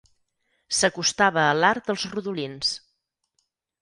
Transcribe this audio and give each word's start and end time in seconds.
S'acostava 0.77 1.43
a 1.49 1.53
l'art 1.59 1.91
dels 1.91 2.07
rodolins. 2.15 2.73